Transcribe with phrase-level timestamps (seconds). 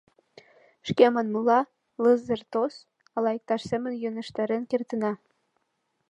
[0.87, 1.59] —Шке манмыла,
[2.03, 2.73] Лазыр тос...
[3.15, 5.13] ала иктаж семын йӧнештарен кертына.